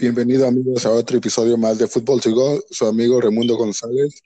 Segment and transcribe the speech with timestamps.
[0.00, 2.62] Bienvenido amigos a otro episodio más de Fútbol to Go.
[2.70, 4.22] Su amigo Remundo González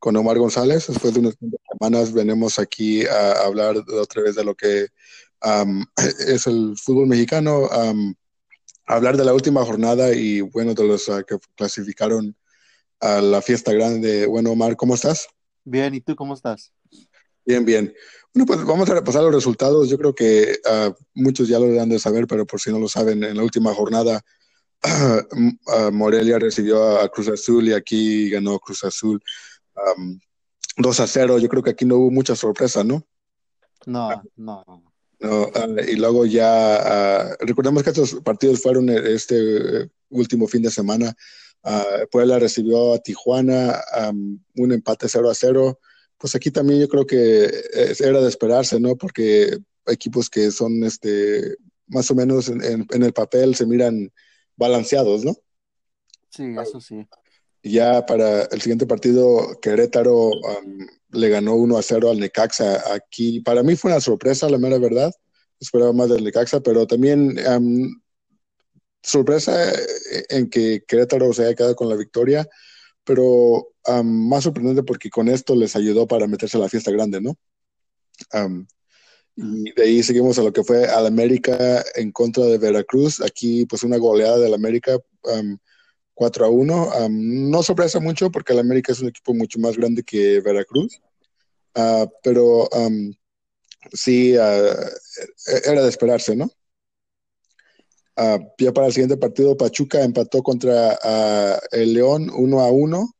[0.00, 0.88] con Omar González.
[0.88, 1.36] Después de unas
[1.70, 4.88] semanas venimos aquí a hablar otra vez de lo que
[6.26, 7.68] es el fútbol mexicano,
[8.84, 12.34] hablar de la última jornada y bueno, de los ah, que clasificaron
[12.98, 14.26] a la fiesta grande.
[14.26, 15.28] Bueno, Omar, ¿cómo estás?
[15.62, 16.72] Bien, ¿y tú cómo estás?
[17.46, 17.94] Bien, bien.
[18.34, 19.88] Bueno, pues vamos a repasar los resultados.
[19.88, 22.88] Yo creo que ah, muchos ya lo han de saber, pero por si no lo
[22.88, 24.20] saben, en la última jornada
[25.92, 29.22] Morelia recibió a Cruz Azul y aquí ganó Cruz Azul
[30.76, 31.38] 2 a 0.
[31.38, 33.04] Yo creo que aquí no hubo mucha sorpresa, ¿no?
[33.86, 34.64] No, no.
[35.20, 41.14] no ah, y luego ya, recordemos que estos partidos fueron este último fin de semana.
[42.10, 43.80] Puebla recibió a Tijuana
[44.56, 45.78] un empate 0 a 0
[46.22, 47.50] pues aquí también yo creo que
[47.98, 48.94] era de esperarse, ¿no?
[48.94, 51.56] Porque equipos que son este
[51.88, 54.08] más o menos en, el papel se miran
[54.56, 55.34] balanceados, ¿no?
[56.30, 57.06] Sí, eso sí.
[57.62, 60.30] Ya para el siguiente partido, Querétaro
[61.10, 62.94] le ganó 1 a 0 al Necaxa.
[62.94, 65.12] Aquí, para mí fue una sorpresa, la mera verdad.
[65.60, 67.36] Esperaba más del Necaxa, pero también
[69.02, 69.72] sorpresa
[70.28, 72.48] en que Querétaro se haya quedado con la victoria
[73.04, 73.68] pero
[74.04, 77.36] más sorprendente porque con esto les ayudó para meterse a la fiesta grande, ¿no?
[79.36, 83.20] Y de ahí seguimos a lo que fue al América en contra de Veracruz.
[83.20, 84.98] Aquí, pues, una goleada del América
[86.14, 87.08] 4 a 1.
[87.10, 91.00] no sorpresa mucho porque el América es un equipo mucho más grande que Veracruz,
[91.76, 92.68] uh, pero
[93.92, 94.40] sí uh,
[95.64, 96.50] era de esperarse, ¿no?
[98.16, 100.98] Uh, ya para el siguiente partido, Pachuca empató contra
[101.70, 103.14] el León 1 a 1.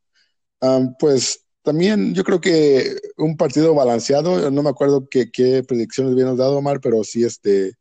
[0.61, 6.13] Um, pues también yo creo que un partido balanceado, no me acuerdo qué, qué predicciones
[6.13, 7.73] habíamos dado, Omar, pero sí este,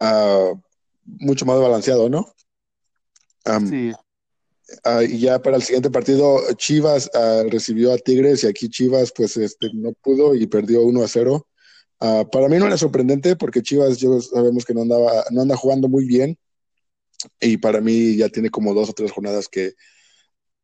[0.00, 0.58] uh,
[1.04, 2.32] mucho más balanceado, ¿no?
[3.46, 3.92] Um, sí.
[5.08, 7.10] y ya para el siguiente partido, Chivas
[7.48, 11.46] recibió a Tigres y aquí Chivas pues este, no pudo y perdió 1 a 0.
[12.02, 15.56] Ah, para mí no era sorprendente porque Chivas, yo sabemos que no, andaba, no anda
[15.56, 16.38] jugando muy bien
[17.40, 19.74] y para mí ya tiene como dos o tres jornadas que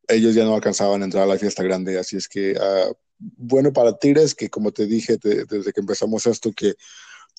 [0.07, 1.99] ellos ya no alcanzaban a entrar a la fiesta grande.
[1.99, 6.51] Así es que, uh, bueno para Tigres, que como te dije desde que empezamos esto,
[6.53, 6.75] que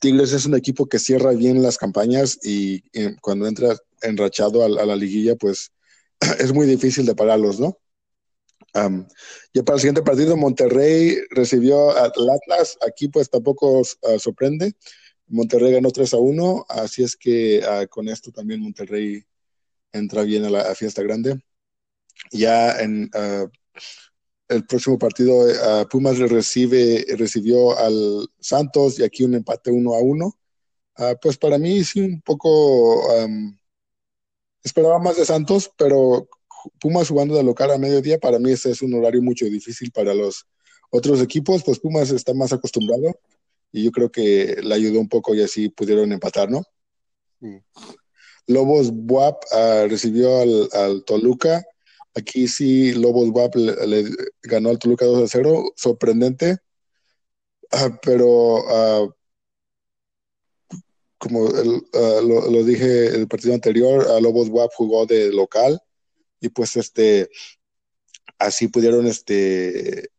[0.01, 2.83] Tigres es un equipo que cierra bien las campañas y,
[3.21, 5.73] cuando entra enrachado a, la liguilla, pues
[6.39, 7.79] es muy difícil de pararlos, ¿no?
[9.55, 12.79] ya para el siguiente partido, Monterrey recibió al Atlas.
[12.87, 14.75] Aquí pues tampoco uh, sorprende.
[15.27, 19.25] Monterrey ganó 3 a 1, así es que uh, con esto también Monterrey
[19.93, 21.41] entra bien a la fiesta grande.
[22.31, 23.49] Ya en uh,
[24.49, 25.47] el próximo partido,
[25.91, 30.39] Pumas recibe, recibió al Santos y aquí un empate 1 a 1.
[31.21, 33.05] pues para mí sí un poco
[34.63, 36.29] esperaba más de Santos, pero
[36.81, 40.15] Pumas jugando de local a mediodía, para mí ese es un horario mucho difícil para
[40.15, 40.47] los
[40.91, 43.19] otros equipos, pues Pumas está más acostumbrado
[43.73, 46.63] y yo creo que le ayudó un poco y así pudieron empatar, ¿no?
[48.47, 51.65] Lobos Buap ah, recibió al, Toluca.
[52.19, 54.05] Aquí sí, Lobos Buap le,
[54.43, 56.59] ganó al Toluca 2 a 0, sorprendente,
[57.71, 59.09] ah, pero ah,
[61.17, 65.81] como lo, lo, dije el partido anterior, Lobos Buap jugó de local
[66.41, 67.31] y pues este,
[68.37, 70.11] así pudieron, este,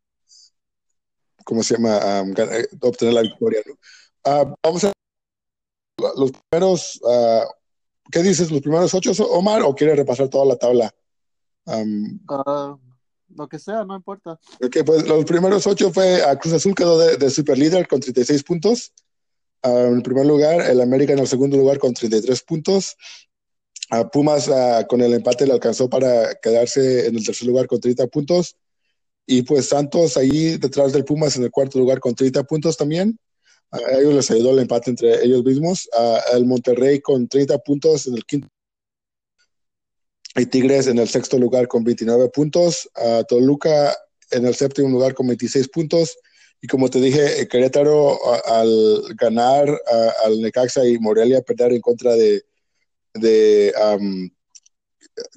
[1.43, 2.23] ¿cómo se llama?
[2.37, 3.61] Eh, obtener la victoria.
[4.23, 4.93] Ah, vamos a
[6.15, 7.45] los primeros, uh,
[8.09, 8.51] ¿qué dices?
[8.51, 10.95] ¿Los primeros ocho, Omar, o quieres repasar toda la tabla?
[11.69, 12.77] Ah,
[13.35, 14.39] lo que sea, no importa.
[14.61, 17.99] Ok, pues los primeros ocho fue a Cruz Azul quedó de, de super líder con
[17.99, 18.91] 36 puntos.
[19.61, 22.95] en el primer lugar, el América en el segundo lugar con 33 puntos.
[23.91, 24.49] A Pumas
[24.87, 28.55] con el empate le alcanzó para quedarse en el tercer lugar con 30 puntos.
[29.25, 33.19] Y pues Santos ahí detrás del Pumas en el cuarto lugar con 30 puntos también.
[33.71, 35.89] A ellos les ayudó el empate entre ellos mismos.
[36.33, 38.47] el Monterrey con 30 puntos en el quinto.
[40.35, 42.89] Y Tigres en el sexto lugar con 29 puntos.
[42.95, 43.95] A Toluca
[44.31, 46.17] en el séptimo lugar con 26 puntos.
[46.61, 49.69] Y como te dije, Querétaro al ganar
[50.25, 52.43] al Necaxa y Morelia perder en contra de,
[53.13, 53.73] de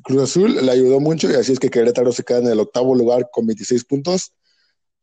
[0.03, 2.95] Cruz Azul le ayudó mucho y así es que Querétaro se queda en el octavo
[2.95, 4.33] lugar con 26 puntos.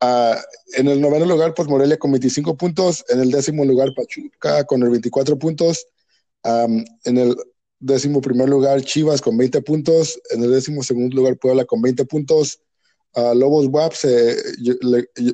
[0.02, 3.06] En el noveno lugar, pues Morelia con 25 puntos.
[3.10, 5.88] En el décimo lugar, Pachuca con el 24 puntos.
[6.44, 7.36] en el
[7.80, 10.20] décimo primer lugar, Chivas con 20 puntos.
[10.32, 12.60] En el décimo segundo lugar, Puebla con 20 puntos.
[13.16, 14.38] Uh, Lobos WAP se,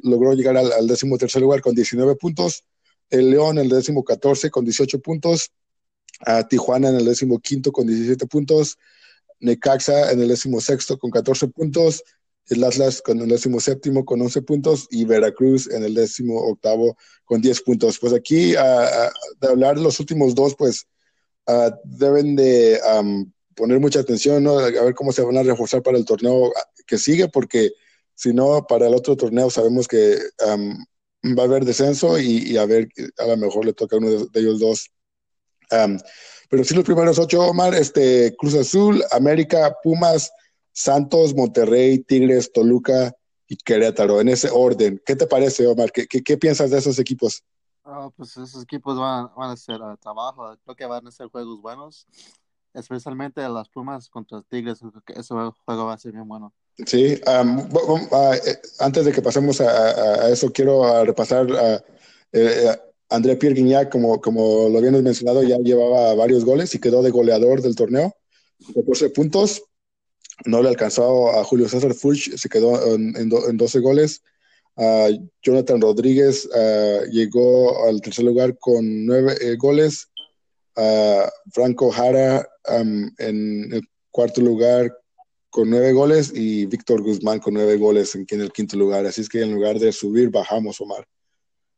[0.03, 2.63] logró llegar al, décimo tercer lugar con 19 puntos.
[3.09, 5.51] El León, el décimo 14 con 18 puntos
[6.21, 8.77] a Tijuana en el décimo quinto con 17 puntos,
[9.39, 12.03] Necaxa en el décimo sexto con 14 puntos,
[12.47, 16.95] el Atlas con el décimo séptimo con 11 puntos y Veracruz en el décimo octavo
[17.25, 17.99] con 10 puntos.
[17.99, 20.87] Pues aquí, de hablar los últimos dos, pues
[21.83, 22.79] deben de
[23.55, 24.59] poner mucha atención, ¿no?
[24.59, 26.51] A ver cómo se van a reforzar para el torneo
[26.85, 27.71] que sigue, porque
[28.13, 30.17] si no, para el otro torneo sabemos que
[31.33, 34.39] va a haber descenso y, a ver, a lo mejor le toca a uno de,
[34.39, 34.91] ellos dos.
[36.49, 40.31] pero sí los primeros ocho, Omar, este, Cruz Azul, América, Pumas,
[40.71, 43.15] Santos, Monterrey, Tigres, Toluca
[43.47, 45.01] y Querétaro, en ese orden.
[45.05, 45.91] ¿Qué te parece, Omar?
[45.91, 47.43] ¿Qué, qué, piensas de esos equipos?
[47.85, 51.27] Ah, pues esos equipos van, van a hacer uh, trabajo, creo que van a ser
[51.27, 52.07] juegos buenos,
[52.73, 55.33] especialmente las Pumas contra Tigres, ese
[55.65, 56.51] juego va a ser bien bueno.
[56.85, 57.69] Sí, um,
[58.79, 61.83] antes de que pasemos a, a, eso, quiero repasar a
[62.33, 62.75] eh,
[63.09, 67.11] André Pierre Guignac, como, como lo habíamos mencionado, ya llevaba varios goles y quedó de
[67.11, 68.15] goleador del torneo,
[68.73, 69.63] 14 puntos.
[70.45, 74.21] No le alcanzó a Julio César Furch, se quedó en, en, 12 goles.
[75.41, 76.49] Jonathan Rodríguez
[77.11, 80.09] llegó al tercer lugar con 9 eh, goles.
[81.53, 83.81] Franco Jara en el
[84.11, 84.91] cuarto lugar
[85.55, 89.05] con nueve goles y Víctor Guzmán con nueve goles en, el quinto lugar.
[89.05, 91.07] Así es que en lugar de subir, bajamos, Omar.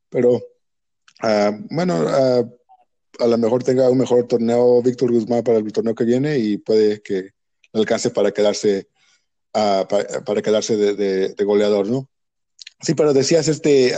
[0.09, 2.57] Pero uh, bueno, uh,
[3.19, 6.57] a lo mejor tenga un mejor torneo Víctor Guzmán para el torneo que viene y
[6.57, 7.29] puede que
[7.71, 8.88] alcance para quedarse,
[9.53, 12.09] uh, para, quedarse de, goleador, ¿no?
[12.81, 13.94] Sí, pero decías, este,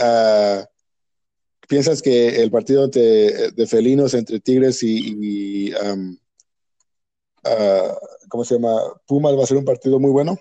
[1.68, 6.16] ¿piensas que el partido de, felinos entre Tigres y, um,
[8.28, 8.78] ¿cómo se llama?
[9.06, 10.36] Pumas va a ser un partido muy bueno.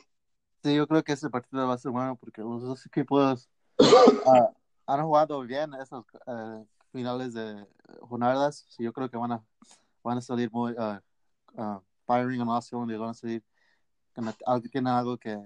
[0.64, 4.54] Sí, yo creo que ese partido va a ser bueno porque los dos equipos uh,
[4.86, 7.66] han jugado bien esos uh, finales de
[8.02, 8.66] jornadas.
[8.70, 9.44] Sí, yo creo que van a,
[10.04, 13.44] van a salir muy uh, firing on all y van a salir
[14.72, 15.38] tienen algo que,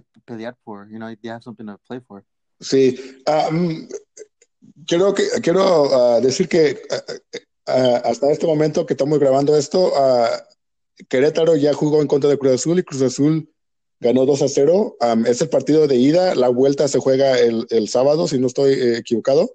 [0.00, 0.88] que pelear por.
[0.90, 2.24] You know, they have something to play for.
[2.60, 2.98] Sí.
[3.26, 3.88] Um,
[4.86, 6.80] quiero, que, quiero decir que
[7.68, 12.38] uh, hasta este momento que estamos grabando esto, uh, Querétaro ya jugó en contra de
[12.38, 13.50] Cruz Azul y Cruz Azul
[14.00, 14.96] ganó 2 a 0.
[15.00, 18.46] Um, es el partido de ida, la vuelta se juega el, el sábado, si no
[18.46, 19.52] estoy eh, equivocado.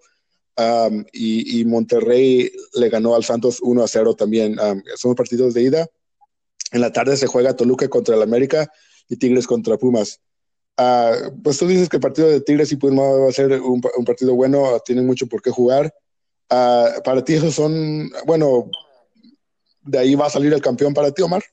[0.58, 4.60] Um, y, y, Monterrey le ganó al Santos 1 a 0 también.
[4.60, 5.88] Um, son partidos de ida.
[6.72, 8.72] En la tarde se juega Toluca contra el América
[9.08, 10.20] y Tigres contra Pumas.
[10.78, 13.82] Uh, pues tú dices que el partido de Tigres y Pumas va a ser un,
[13.98, 15.94] un partido bueno, tienen mucho por qué jugar.
[16.50, 18.70] Uh, para ti esos son, bueno,
[19.82, 21.44] de ahí va a salir el campeón para ti, Omar.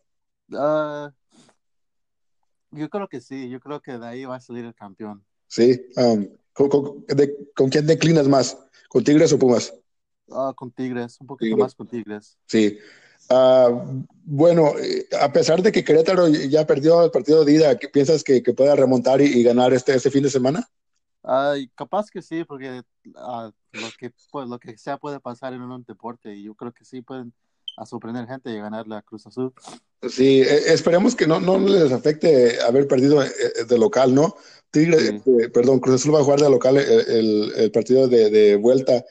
[0.50, 1.10] Uh,
[2.70, 5.24] yo creo que sí, yo creo que de ahí va a salir el campeón.
[5.46, 8.58] Sí, um, ¿con, con, de, ¿con, quién declinas más?
[8.88, 9.74] ¿Con Tigres o Pumas?
[10.56, 11.64] Con Tigres, un poquito Tigres.
[11.64, 12.38] más con Tigres.
[12.46, 12.78] Sí.
[13.30, 18.24] Uh, bueno, eh, a pesar de que Querétaro ya perdió el partido de ida, ¿piensas
[18.24, 20.68] que, que pueda remontar y, y, ganar este, este fin de semana?
[21.22, 25.62] Uh, capaz que sí, porque uh, lo, que, pues, lo que sea puede pasar en
[25.62, 27.32] un deporte y yo creo que sí pueden
[27.78, 29.52] a sorprender gente y ganar la Cruz Azul.
[30.08, 33.30] Sí, eh, esperemos que no, no les afecte haber perdido eh,
[33.68, 34.36] de local, ¿no?
[34.70, 35.22] Tigre, sí.
[35.40, 38.56] eh, perdón, Cruz Azul va a jugar de local el, el, el partido de, de,
[38.56, 39.04] vuelta,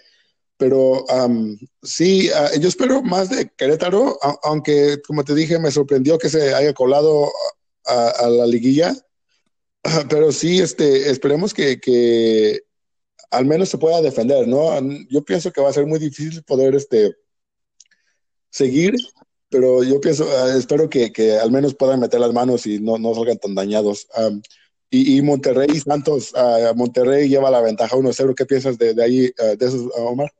[0.57, 6.17] pero um, sí, uh, yo espero más de Querétaro, aunque como te dije, me sorprendió
[6.17, 7.31] que se haya colado
[7.85, 8.93] a, la liguilla
[10.09, 12.61] pero sí, este, esperemos que, que,
[13.31, 14.71] al menos se pueda defender, ¿no?
[15.09, 17.15] Yo pienso que va a ser muy difícil poder este,
[18.49, 18.95] seguir,
[19.49, 22.97] pero yo pienso, uh, espero que, que, al menos puedan meter las manos y no,
[22.97, 24.07] no salgan tan dañados.
[24.17, 24.41] Um,
[24.89, 28.35] y, y, Monterrey y Santos, uh, Monterrey lleva la ventaja 1-0.
[28.35, 30.31] ¿Qué piensas de, de ahí, uh, de esos, Omar?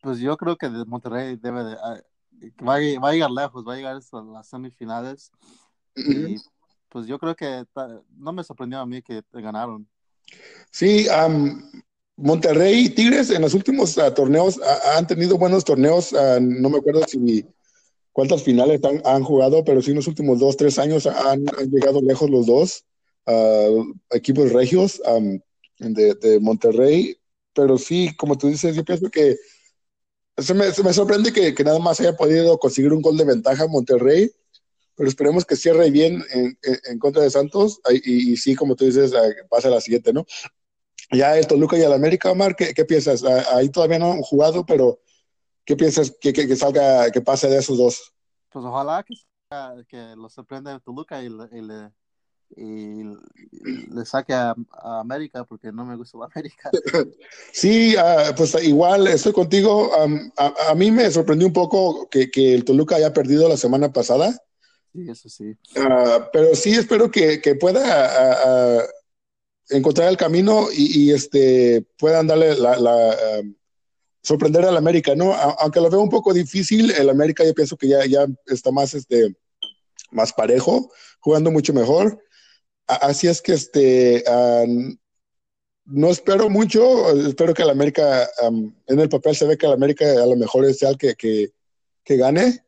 [0.00, 3.76] Pues yo creo que Monterrey debe de, va, a, va a llegar lejos, va a
[3.76, 5.30] llegar a las semifinales.
[5.96, 6.30] Uh -huh.
[6.30, 6.36] Y
[6.88, 7.64] pues yo creo que
[8.16, 9.88] no me sorprendió a mí que ganaron.
[10.70, 11.62] Sí, um,
[12.16, 16.12] Monterrey y Tigres en los últimos uh, torneos uh, han tenido buenos torneos.
[16.12, 17.46] Uh, no me acuerdo si
[18.12, 21.70] cuántas finales han, han, jugado, pero sí en los últimos dos, tres años han, han
[21.70, 22.84] llegado lejos los dos
[24.10, 25.38] equipos regios um,
[25.78, 27.16] de, de, Monterrey.
[27.54, 29.36] Pero sí, como tú dices, yo pienso que
[30.40, 33.24] se me, se me sorprende que, que, nada más haya podido conseguir un gol de
[33.24, 34.30] ventaja Monterrey
[35.00, 38.76] pero esperemos que cierre bien en, en, en contra de Santos y, y, sí, como
[38.76, 39.14] tú dices,
[39.48, 40.26] pase a la siguiente, ¿no?
[41.10, 43.24] Ya el Toluca y el América, Omar, ¿qué, qué piensas?
[43.24, 45.00] Ahí todavía no han jugado, pero
[45.64, 48.12] ¿qué piensas que, que, que salga, que pase de esos dos?
[48.50, 49.14] Pues ojalá que,
[49.88, 51.92] que lo sorprenda el Toluca y, y le,
[52.56, 53.02] y
[53.94, 56.70] le saque a, a, América porque no me gusta la América.
[57.52, 59.90] Sí, uh, pues igual estoy contigo.
[59.96, 63.56] Um, a, a, mí me sorprendió un poco que, que, el Toluca haya perdido la
[63.56, 64.36] semana pasada
[64.92, 65.56] Sí, eso sí.
[65.76, 68.82] Uh, pero sí espero que, que pueda uh,
[69.68, 73.16] encontrar el camino y, y, este puedan darle la, la
[74.22, 75.32] sorprender al América, ¿no?
[75.34, 78.94] Aunque lo veo un poco difícil, el América yo pienso que ya, ya está más,
[78.94, 79.34] este,
[80.10, 80.90] más parejo,
[81.20, 82.22] jugando mucho mejor.
[82.90, 84.96] Así es que este, um,
[85.84, 89.72] no espero mucho, espero que el América, um, en el papel se ve que el
[89.72, 91.52] América a lo mejor es el que, que,
[92.02, 92.64] que gane,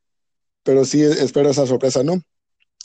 [0.62, 2.22] pero sí espero esa sorpresa, ¿no?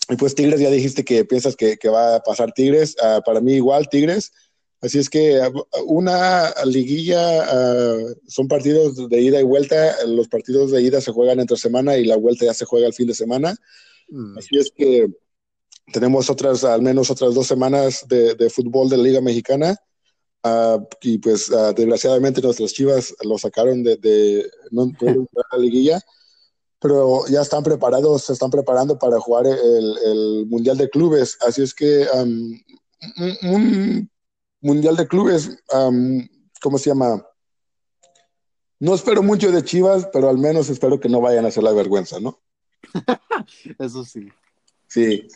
[0.09, 3.39] Y pues Tigres, ya dijiste que piensas que, que va a pasar Tigres, uh, para
[3.39, 4.31] mí igual Tigres,
[4.81, 5.39] así es que
[5.85, 11.39] una liguilla uh, son partidos de ida y vuelta, los partidos de ida se juegan
[11.39, 13.55] entre semana y la vuelta ya se juega el fin de semana,
[14.09, 14.39] mm.
[14.39, 15.07] así es que
[15.91, 19.75] tenemos otras, al menos otras dos semanas de, de fútbol de la Liga Mexicana.
[20.43, 25.99] Uh, y pues uh, desgraciadamente nuestras chivas lo sacaron de, de no pudieron la liguilla,
[26.79, 31.37] pero ya están preparados, se están preparando para jugar el, el Mundial de Clubes.
[31.45, 32.59] Así es que um,
[33.17, 34.11] un, un,
[34.61, 36.27] Mundial de Clubes, um,
[36.61, 37.25] ¿cómo se llama?
[38.79, 41.71] No espero mucho de Chivas, pero al menos espero que no vayan a hacer la
[41.71, 42.39] vergüenza, ¿no?
[43.79, 44.29] Eso sí.
[44.87, 45.27] Sí.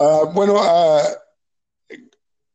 [0.00, 1.02] Uh, bueno, uh,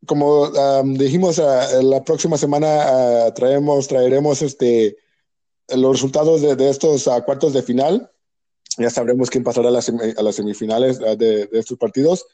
[0.07, 4.97] como um, dijimos, uh, la próxima semana traemos, traeremos este,
[5.69, 8.11] los resultados de, de estos cuartos de final.
[8.79, 12.25] Ya sabremos quién pasará a las, a las semifinales de, de, estos partidos.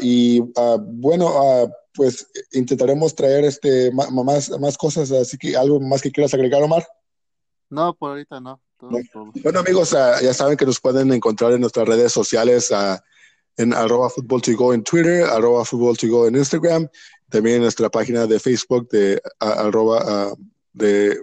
[0.00, 6.34] y bueno, pues intentaremos traer este, más, más cosas, así que algo más que quieras
[6.34, 6.86] agregar, Omar.
[7.70, 8.60] No, por ahorita no.
[8.76, 9.32] Todo, todo.
[9.42, 12.70] Bueno, amigos, ya saben que nos pueden encontrar en nuestras redes sociales
[13.58, 16.88] en arroba fútbol to go en Twitter, arroba fútbol to go en Instagram,
[17.28, 20.36] también en nuestra página de Facebook de arroba uh,
[20.72, 21.20] de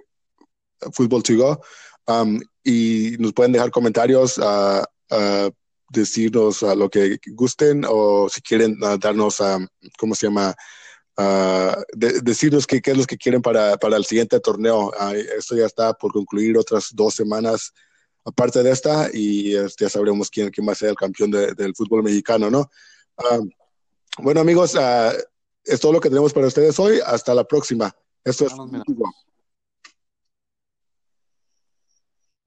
[0.92, 1.62] fútbol to go.
[2.08, 5.50] Um, y nos pueden dejar comentarios, uh, uh,
[5.90, 9.66] decirnos lo que gusten o si quieren darnos, um,
[9.98, 10.54] ¿cómo se llama?
[11.94, 14.92] De, decirnos qué, qué, es lo que quieren para, para el siguiente torneo.
[15.38, 17.72] esto ya está por concluir otras dos semanas
[18.26, 21.54] aparte de esta, y este, ya sabremos quién, quién va a ser el campeón de,
[21.54, 22.70] del fútbol mexicano, ¿no?
[23.18, 23.48] Uh,
[24.18, 25.16] bueno, amigos, uh,
[25.64, 27.00] es todo lo que tenemos para ustedes hoy.
[27.06, 27.96] Hasta la próxima.
[28.24, 28.54] Esto es.